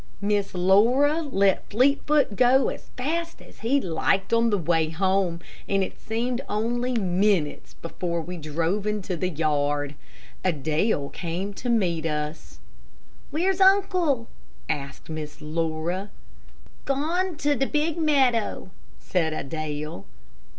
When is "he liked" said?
3.59-4.33